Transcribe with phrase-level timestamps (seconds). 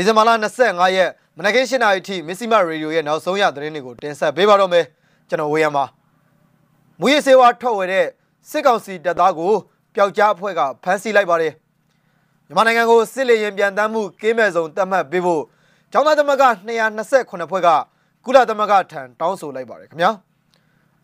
[0.00, 0.30] ဒီဇင်ဘာလ
[0.64, 4.84] 25ရက်မနက်ခင်း7:00နာရီထိမစ္စည်းမရေဒီယိုရဲ့နောက်ဆုံးရသတင်းတွေကိုတင်ဆက်ပေးပါတော့မယ်
[5.28, 5.84] ကျွန်တော်ဝေယံပါ
[7.00, 8.06] မူရစေဝါထွက်ဝယ်တဲ့
[8.50, 9.52] စစ်ကောင်စီတပ်သားကို
[9.94, 11.52] ပျောက်ကြားအဖွဲ့ကဖမ်းဆီးလိုက်ပါတယ်
[12.46, 15.42] မြန်မာနိုင်ငံကိုစစ်လေရင်ပြန်တမ်းမှုကင်းမဲ့ဆုံးတတ်မှတ်ပေးဖို့
[15.92, 17.68] ကျောင်းသားသမဂ္ဂ228ဖွဲ့က
[18.24, 20.10] ကုလသမဂ္ဂထံတောင်းဆိုလိုက်ပါတယ်ခင်ဗျာ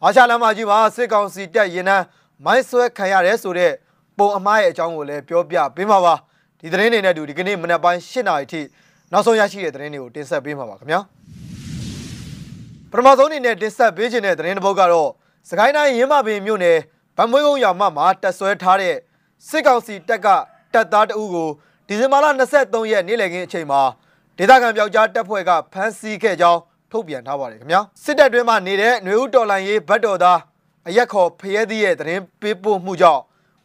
[0.02, 2.04] အာရှလမ်းမကြီးမှာစစ်ကောင်စီတပ်ရင်နှန်း
[2.44, 3.72] မိုင်းဆွဲခံရတယ်ဆိုတဲ့
[4.18, 6.14] ပုံအမားရဲ့အကြောင်းကိုလည်းပြောပြပေးမှာပါ
[6.60, 8.60] ဒီသတင်းတွေနဲ့အတူဒီကနေ့မနက်ပိုင်း8:00နာရီထိ
[9.12, 11.00] နောက်ဆုံးရရှိတဲ့သတင်းတွေကိုတင်ဆက်ပေးမှာပါခင်ဗျာ
[12.90, 15.10] ပထမဆုံးအနေနဲ့တင်ဆက်ပေးခြင်းတဲ့သတင်းတစ်ပုဒ်ကတော့
[15.48, 16.78] စကိုင်းတိုင်းရင်းမပင်မြို့နယ်
[17.16, 18.96] ဗန်မွေးကုန်းရွာမမှာတက်ဆွဲထားတဲ့
[19.48, 20.26] စစ်ကောင်စီတပ်က
[20.72, 21.48] တပ်သားတအုပ်ကို
[21.86, 22.26] ဒီဇင်ဘာလ
[22.58, 23.80] 23ရက်နေ့လည်ခင်းအချိန်မှာ
[24.38, 26.60] ဒေသခံပြောက်ကြားတပ်ဖွဲ့ကဖမ်းဆီးခဲ့ကြောင်း
[26.90, 30.38] ထုတ်ပြန်ထားပါတယ်ခင်ဗျာစစ်တပ်တွင်းမှာနေတဲ့ຫນွေဦးတော်လိုင်ရေးဘတ်တော်သား
[30.88, 33.22] အရက်ခေါ်ဖရဲသီးရဲ့သတင်းပေးပို့မှုကြောင့်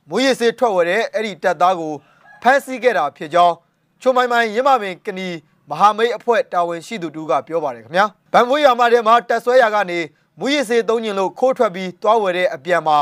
[0.09, 1.93] မူရည်စေးထွက်ဝဲတဲ့အဲ့ဒီတပ်သားကို
[2.41, 3.55] ဖမ်းဆီးခဲ့တာဖြစ်ကြောင်း
[4.03, 5.27] ချုံမိုင်မိုင်ရင်းမပင်ကနီ
[5.69, 9.99] မဟာမိတ်အဖွဲ့တာဝန်ရှိသူတူကပြောပါတယ်ခင်ဗျာဗန်မွေးရွာမထဲမှာတက်ဆွဲရာကနေ
[10.39, 12.97] မူရည်စေးသုံးညင်လို့ခိုးထွက်ပြီးတွားဝယ်တဲ့အပြန်မှာ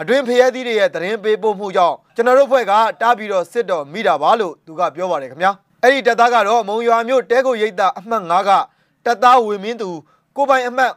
[0.00, 8.50] အတွင်းဖရဲသီးတွေရဲ့သတင်းပေးပို့မှုကြောင့်ကျွန်တော်တို့ဖွဲ့ကတားပြီးတော့စစ်တော်မိတာပါလို့သူကပြောပါတယ်ခင်ဗျာအဲ့ဒီတပ်သားကတော့မုံရွာမြို့တဲကိုရိပ်သာအမှတ်9က
[9.04, 9.90] တပ်သားဝေမင်းသူ
[10.36, 10.92] ကိုပိုင်အမှတ်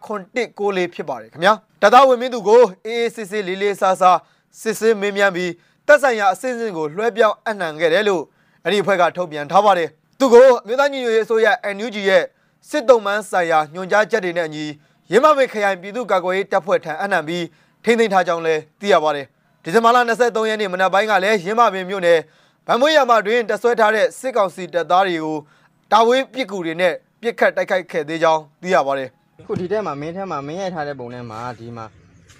[0.00, 4.18] 9391လေးဖြစ်ပါတယ်ခင်ဗျာတပ်သားဝေမင်းသူကိုအေးအေးစစ်စစ်လေးလေးစားစား
[4.60, 5.52] စစ်စစ်မင်းမြန်းပြီး
[5.86, 8.24] တပ်ဆိုင်ရာအစစ်အစစ်ကိုလွှဲပြောင်းအနှံခဲ့တယ်လို့
[8.66, 12.22] အဲ့ဒီအဖွဲ့ကထုတ်ပြန်ထားပါတယ်သူကိုမြို့သားညီညွတ်ရေးအစိုးရ NUG ရဲ့
[12.68, 14.64] စစ်တုံးမှန်းဆိုင်ရာညွှန်ကြားချက်တွေနဲ့အညီ
[15.10, 17.44] ရင်းမမေခရိုင်ပြည်သူ့ကာကွယ်ရေးတပ်ဖွဲ့ထံအနှံပြီး
[17.84, 19.26] ထိမ့်သိမ်းထားကြောင်းလည်းသိရပါတယ်
[19.62, 22.18] ဒီဇင်ဘာလ23ရက်နေ့မနက်ပိုင်းကလည်းရင်းမပင်မြို့နယ်
[22.66, 25.36] ဗန်မွေးရမတွင်တဆွဲထားတဲ့စစ်ကောင်စီတပ်သားတွေကို
[25.92, 29.08] တာဝေးပစ်ကူတွေနဲ့ပြစ်ခတ်တိုက်ခိုက်ခဲ့သေးကြောင်းသိရပါတယ်
[29.46, 31.84] ခုဒီထဲမှာမင်းထဲမှာမင်းရိုက်ထားတဲ့ပုံထဲမှာဒီမှာ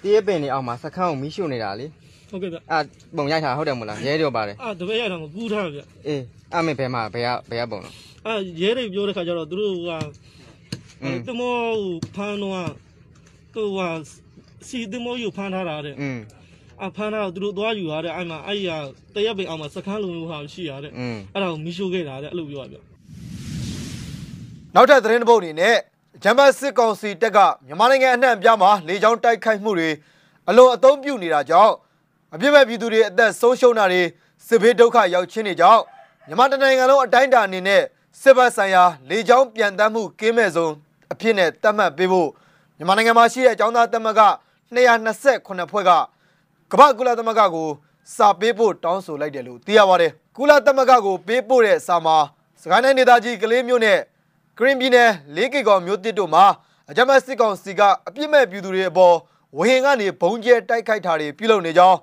[0.01, 1.85] တရေပင်တွေအောက်မှာစခန်းကိုမီးရှို့နေတာလေ
[2.29, 2.79] ဟုတ်ကဲ့ဗျအာ
[3.17, 6.21] ပုံရိုက်ထားဟုတ်တယ်မလားရဲတော့ပါတယ်အာတပည့်ရိုက်ထားမကူးထားဗျအေး
[6.55, 7.89] အမေဘယ်မှာဘယ်ကဘယ်ကပုံလဲ
[8.25, 9.91] အာရဲတွေပြောတဲ့ခါကျတော့သူတို့က
[11.27, 11.57] တမော
[12.15, 12.69] ဖမ်းတော့
[13.53, 13.79] သူက
[14.67, 16.21] စီတမောယူဖမ်းထားတာတဲ့အင်း
[16.85, 18.69] အဖမ်းတော့သူတို့သွားယူရတဲ့အဲ့မှာအဲ့ရ
[19.15, 20.91] တရက်ပင်အောင်မှာစကန်းလုံးလုံးဟာရှိရတဲ့
[21.33, 22.77] အဲ့ဒါကိုမီးရှို့ခဲ့တာတဲ့အဲ့လိုပြောရဗျ
[24.75, 25.75] နောက်ထပ်သတင်းတစ်ပုဒ်အနေနဲ့
[26.23, 29.89] ဂျမတ်စစ်ကောင်စီတပ်ကမြန်မာနိုင်ငံအနှံ့အပြားမှာလေကြောင်းတိုက်ခိုက်မှုတွေ
[30.49, 31.73] အလွန်အသုံးပြုနေတာကြောင့်
[32.35, 34.01] အပြစ်မဲ့ပြည်သူတွေအသက်ဆုံးရှုံးတာတွေ
[34.47, 35.81] စစ်ဘေးဒုက္ခရောက်ချင်းတွေကြောင့်
[36.27, 37.81] မြန်မာတိုင်းနိုင်ငံလုံးအတိုင်းအတာအနေနဲ့
[38.21, 40.73] စစ်ဘက်ဆိုင်ရာလေကြောင်းပြန်တမ်းမှုကင်းမဲ့ဆုံး
[41.13, 42.29] အဖြစ်နဲ့သတ်မှတ်ပေးဖို့
[42.77, 44.21] မြန်မာနိုင်ငံမှာရှိတဲ့အကြောင်းသားသမဂ္ဂ
[44.75, 45.91] 228ဖွဲ့က
[46.71, 47.69] ကမ္ဘာကုလသမဂ္ဂကို
[48.15, 52.17] စာပေးဖို့တောင်းဆိုလိုက်တယ်လို့သိရပါတယ်ကုလသမဂ္ဂကိုပေးပို့တဲ့စာမှာ
[52.61, 53.99] စကိုင်းတိုင်းဒေသကြီးကလေးမျိုးနဲ့
[54.57, 56.45] ဂရင်းပြည်နယ်လေးကေကောင်မြို့တစ်တို့မှာ
[56.89, 59.15] အကြမ်းဖက်စစ်ကောင်စီကအပြစ်မဲ့ပြည်သူတွေအပေါ်
[59.57, 61.97] ဝဟင်ကနေဘုံကျဲတိုက်ခိုက်တာတွေပြုလုပ်နေကြောင်း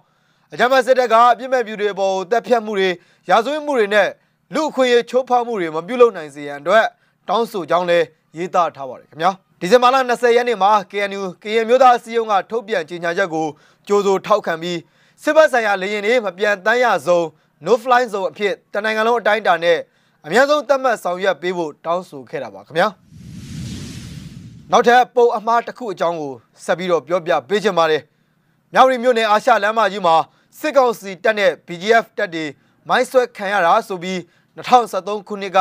[0.52, 2.90] အကြမ်းဖက်စစ်တပ်ကအပြစ်မဲ့ပြည်သူတွေအပေါ်တပ်ဖြတ်မှုတွေ
[3.30, 4.08] ရာဇဝတ်မှုတွေနဲ့
[4.54, 6.84] လူအခွင့်အရေးချိုးဖောက်မှုတွေမပြုလုပ်နိုင်စေရန်အတွက်
[7.28, 8.06] တောင်းဆိုကြောင်းလည်း
[8.36, 13.46] ရေးသားထားပါတယ်ခင်ဗျာဒီဇင်ဘာလ20ရက်နေ့မှာ KNU ကရင်မျိုးသားအစည်းအရုံးကထုတ်ပြန်ကြေညာချက်ကို
[13.88, 14.78] ကြိုးဆိုထောက်ခံပြီး
[15.22, 17.24] စစ်ဘက်ဆိုင်ရာလေရင်တွေမပြန်တမ်းရဆုံး
[17.66, 19.78] no fly zone အဖြစ်တနင်္ဂနွေလုံးအတိုင်းအတာနဲ့
[20.26, 22.88] အများဆုံးသတ်မှတ်ဆောင်ရွက်ပေးဖို့တောင်းဆိုခဲ့တာပါခင်ဗျာ
[24.72, 26.32] နောက်ထပ်ပုံအမှားတစ်ခုအကြောင်းကို
[26.64, 28.02] ဆက်ပြီးတော့ပြောပြပေးချင်ပါတယ်
[28.76, 30.16] မြောက်ရီမြို့နယ်အာရှလမ်းမကြီးမှာ
[30.58, 32.44] စစ်ကောင်စီတပ်နဲ့ BGF တပ်တွေ
[32.88, 34.18] မိုင်းဆွဲခံရတာဆိုပြီး
[34.56, 35.58] 2013ခုနှစ်က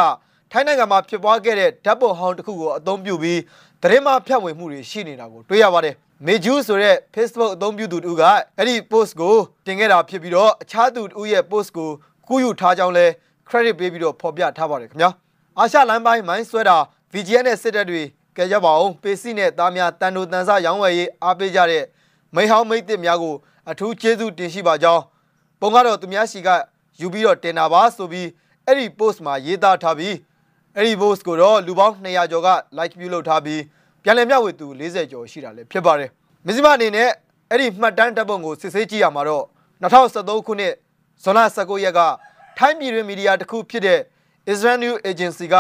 [0.52, 3.40] ထိုင်းနိုင်ငံမှာဖြစ်ပွားခဲ့တဲ့ဓာတ်ပုံဟောင်းတစ်ခုကိုအသုံးပြုပြီး
[3.82, 8.24] သတင်းမှဖြန့်ဝေမှုတွေရှိနေတာကိုတွေ့ရပါတယ်မေဂျူးဆိုတဲ့ Facebook အသုံးပြုသူတူက
[8.58, 9.36] အဲ့ဒီ post ကို
[9.66, 11.90] တင်ခဲ့တာဖြစ်ပြီးတော့အခြားသူတူရဲ့ post ကို
[12.28, 13.06] ကူးယူထားကြောင်းလဲ
[13.48, 15.10] credit ပေးပြီးတော့ဖော်ပြထားပါတယ်ခင်ဗျာ
[15.58, 16.78] အာရှလမ်းပိုင်းမိုင်းဆွဲတာ
[17.14, 18.02] VGN နဲ့စစ်တပ်တွေ
[18.38, 21.84] ကဲကြပါအောင်ပေစီနဲ့သားများတန်တိုတန်ဆရောင်းဝယ်ရေးအားပေးကြတဲ့
[22.36, 23.36] မိဟောင်းမိတ်တစ်များကို
[23.72, 25.04] အထူးကျေးဇူးတင်ရှိပါကြောင်း
[25.60, 26.50] ပုံကတော့သူများစီက
[27.00, 28.28] ယူပြီးတော့တင်တာပါဆိုပြီး
[28.66, 30.16] အဲ့ဒီ post မှာရေးသားထားပြီး
[30.76, 33.62] အဲ့ဒီ post ကိုတော့လူပေါင်း200ကျော်က like ပြုလုပ်ထားပြီး
[34.04, 36.10] ပြန်လည်မျှဝေသူ40ကျော်ရှိတာလည်းဖြစ်ပါတယ်
[36.46, 37.10] မစ္စည်းမအနေနဲ့
[37.50, 39.46] အဲ့ဒီမှတ်တမ်းတပ်ပုံကိုစစ်ဆေးကြည့်ရမှာတော့
[39.84, 40.74] 2013ခုနှစ်
[41.24, 42.02] ဇွန်လ19ရက်က
[42.58, 44.00] ထိုင်းပြည်တွင်မီဒီယာတစ်ခုဖြစ်တဲ့
[44.52, 45.56] Israel News Agency က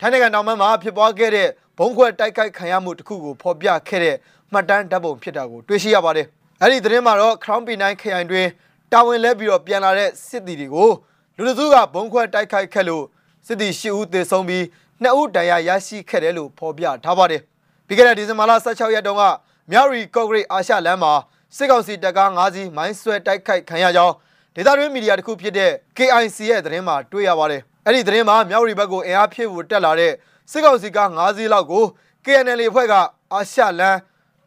[0.00, 1.48] ထိုင်းနိုင်ငံတောင်ပိုင်းမှာဖြစ်ပွားခဲ့တဲ့
[1.78, 4.16] ဘုံခွဲတိုက်ခိုက်ခံရမှုတစ်ခုကိုဖော်ပြခဲ့တဲ့
[4.52, 6.26] မှတ်တမ်းဓာတ်ပုံဖြစ်တာကိုတွေ့ရှိရပါတယ်။
[6.62, 8.46] အဲ့ဒီသတင်းမှာတော့ Crown P9 ခရိုင်တွင်
[8.92, 10.90] တာဝန်လဲပြီးတော့ပြန်လာတဲ့စစ်သည်တွေကို
[11.36, 13.04] လူလူစုကဘုံခွဲတိုက်ခိုက်ခဲ့လို့
[13.46, 14.62] စစ်သည်၈ဦးသေဆုံးပြီး
[15.02, 17.40] 2ဦးဒဏ်ရာရရှိခဲ့တယ်လို့ဖော်ပြထားပါတယ်။
[17.86, 19.22] ပြီးခဲ့တဲ့ဒီဇင်ဘာလ16ရက်တုန်းက
[19.70, 21.12] မြောက်ရီကော့ဂရိတ်အာရှလမ်းမှာ
[21.56, 24.14] စစ်ကောင်စီတပ်ကား၅စီးမိုင်းဆွဲတိုက်ခိုက်ခံရကြောင်း
[24.54, 30.12] ဒေသတွင်းမီဒီယာတစ်ခုဖြစ်တဲ့ KIC ရဲ့သတင်းမှာတွေ့ရပါတယ်။အဲ့ဒီသတင်းမှာမြောက်ရီဘက်ကိုအင်အားဖြည့်ဖို့တက်လာတဲ့
[30.50, 31.84] စစ်ကောင်စီက9စီးလောက်ကို
[32.24, 32.94] KNL အဖွဲ့က
[33.32, 33.98] အာရှလန်း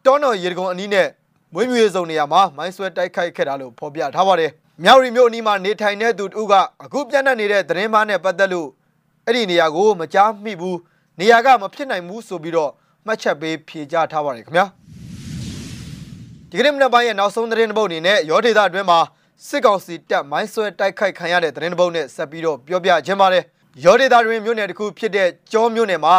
[0.06, 1.08] တောနော်ရေတကုံအနီးနဲ့
[1.54, 4.52] မွေးမြူရေးစုံနေရာမှာမိုင်းဆွဲတိုက်ခိုက်ခဲ့တာလို့ဖော်ပြထားပါတယ်။
[4.84, 6.54] မြောက်ရီမြို့အနီးမှာနေထိုင်တဲ့သူတို့က
[6.84, 8.70] အခုပြန့်နှံ့နေတဲ့သတင်းမှားနဲ့ပတ်သက်လို့
[9.26, 10.78] အဲ့ဒီနေရာကိုမကြားမိဘူး
[11.20, 12.72] နေရာကမဖြစ်နိုင်ဘူးဆိုပြီးတော့
[13.06, 14.66] မှတ်ချက်ပေးဖြေကြားထားပါတယ်ခင်ဗျာ
[16.50, 19.00] ဒီကနေ့မနက်ပိုင်းရဲ့နောက်ဆုံးသတင်းတစ်ပုဒ်အနေနဲ့ရောဒေတာအတွင်းမှာ
[19.48, 23.44] စစ်ကောင်စီတပ်မိုင်းဆွဲတိုက်ခိုက်ခံရတဲ့သတင်းတစ်ပုဒ်နဲ့ဆက်ပြီးတော့ပြောပြခြင်းပါတယ်
[23.86, 26.16] ရောဒေတာတွင်မြို့နယ်တစ်ခုဖြစ်တဲ့ကျောမြို့နယ်မှာ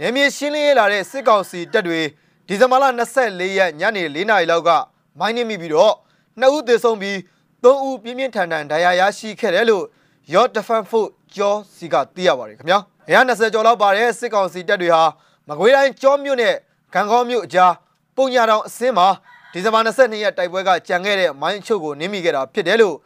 [0.00, 2.00] နေမြေရှင်းလင်းရလာတဲ့စစ်ကောင်စီတပ်တွေ
[2.48, 2.84] ဒီဇင်ဘာလ
[3.20, 4.70] 24ရက်ညနေ4နာရီလောက်က
[5.18, 5.94] မိုင်းနှိမိပြီးတော့
[6.40, 7.18] နှစ်ဦးသေဆုံးပြီး
[7.64, 9.84] သုံးဦးပြင်းပြင်းထန်ထန်ဒဏ်ရာရရှိခဲ့တယ်လို့
[10.32, 12.78] Your Defense Force ကျောစီကသိရပါတယ်ခင်ဗျာ။
[13.08, 15.02] အရာ20ကျော်လောက်ပါတဲ့စစ်ကောင်စီတပ်တွေဟာ
[15.48, 16.54] မကွေးတိုင်းကျောမြို့နဲ့
[16.94, 17.72] ကံကောင်းမြို့အကြား
[18.16, 19.08] ပုံညာတောင်အစင်းမှာ
[19.52, 22.96] ဒီဇင်ဘာ22ရက်တိုက်ပွဲကကြံခဲ့တဲ့မိုင်းအချုပ်ကိုနင်းမိခဲ့တာဖြစ်တယ်လို့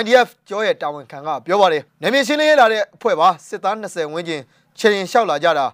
[0.00, 4.42] YDF ကျောရဲ့တာဝန်ခံကပြောပါတယ်။နေမြေရှင်းလင်းရလာတဲ့အဖွဲ့ပါစစ်သား20ဝန်းကျင်
[4.78, 5.66] ခြေရင်လျှောက်လာကြတာ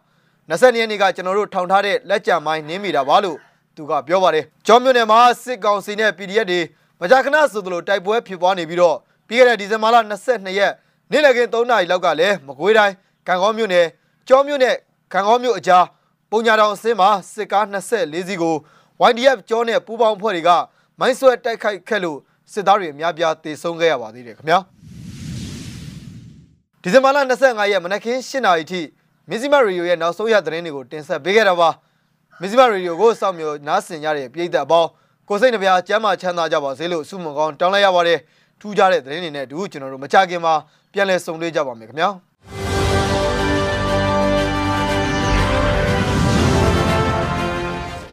[0.51, 3.39] 20ရက်နေ့ကကျွန်တော်တို့ထောင်ထားတဲ့လက်ကြံမိုင်းနင်းမိတာပါလို့
[3.77, 6.61] သူကပြောပါတယ်။ကျောမြို့နယ်မှာစစ်ကောင်စီနဲ့ PDF တွေ
[7.01, 8.97] မကြာခဏဆိုသလိုတိုက်ပွဲဖြစ်ပွားနေပြီးတော့
[9.29, 9.97] ပြီးခဲ့တဲ့ဒီဇင်ဘာလ
[10.27, 10.73] 22ရက်
[11.11, 12.95] နေ့လည်ခင်း3နာရီလောက်ကလည်းမကွေးတိုင်း
[13.29, 13.87] ကံကောမြို့နယ်
[14.29, 14.75] ကျောမြို့နယ်
[15.13, 15.85] ကံကောမြို့အကြား
[16.31, 18.55] ပုံညာတောင်အစင်းမှာစစ်ကား24စီးကို
[19.11, 20.51] YDF ကျောနဲ့ပူးပေါင်းဖွဲ့တွေက
[20.99, 22.19] မိုင်းဆွဲတိုက်ခိုက်ခဲ့လို့
[22.53, 24.59] စစ်သားတွေအများပြားတေဆုံးခဲ့ရပါသေးတယ်ခင်ဗျာ
[26.83, 28.81] ဒီဇင်ဘာလ25ရက်မနက်ခင်း7:00နာရီထိ
[29.29, 31.69] မီဇီမရေဒီယိုရဲ့နောက်ဆုံးရသတင်းတွေကိုတင်ဆက်ပေးခဲ့တာပါ
[32.41, 34.89] မီဇီမရေဒီယိုကိုစောင့်မျှော်နားဆင်ကြတဲ့ပြည်သက်အပေါင်း
[35.29, 38.19] ကိုစိတ်နှပြကျမ်းမာချမ်းသာကြပါစေလို့ဆုမွန်ကောင်းတောင်းလိုက်ရပါတယ်
[38.61, 40.55] ထူးခြားတဲ့သတင်းတွေနဲ့အတူကျွန်တော်တို့မကြခင်မှာ
[40.93, 42.09] ပြန်လည်ဆုံတွေ့ကြပါမယ်ခင်ဗျာ